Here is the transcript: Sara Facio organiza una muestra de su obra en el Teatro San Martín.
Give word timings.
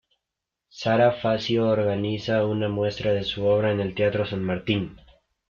Sara 0.69 1.11
Facio 1.11 1.67
organiza 1.67 2.43
una 2.47 2.67
muestra 2.69 3.13
de 3.13 3.21
su 3.23 3.45
obra 3.45 3.71
en 3.71 3.79
el 3.81 3.93
Teatro 3.93 4.25
San 4.25 4.41
Martín. 4.43 4.97